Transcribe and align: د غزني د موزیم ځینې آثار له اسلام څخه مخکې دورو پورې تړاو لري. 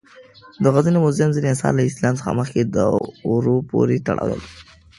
د 0.63 0.65
غزني 0.73 0.99
د 1.01 1.03
موزیم 1.05 1.29
ځینې 1.35 1.47
آثار 1.55 1.73
له 1.75 1.83
اسلام 1.89 2.13
څخه 2.19 2.37
مخکې 2.39 2.61
دورو 3.25 3.55
پورې 3.69 4.03
تړاو 4.07 4.29
لري. 4.41 4.47